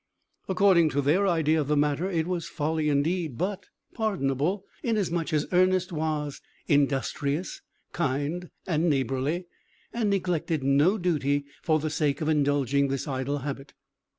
[0.49, 5.31] According to their idea of the matter, it was a folly, indeed, but pardonable, inasmuch
[5.31, 7.61] as Ernest was industrious,
[7.93, 9.45] kind, and neighbourly,
[9.93, 13.75] and neglected no duty for the sake of indulging this idle habit.